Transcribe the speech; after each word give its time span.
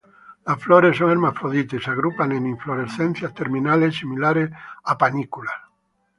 Las 0.47 0.59
flores 0.59 0.97
son 0.97 1.11
hermafroditas 1.11 1.79
y 1.79 1.83
se 1.83 1.91
agrupan 1.91 2.31
en 2.31 2.47
inflorescencias 2.47 3.35
terminales 3.35 3.97
similares 3.97 4.49
a 4.83 4.97
panículas. 4.97 5.53